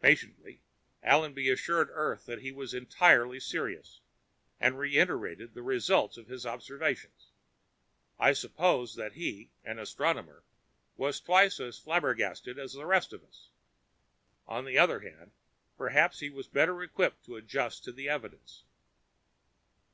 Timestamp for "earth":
1.92-2.24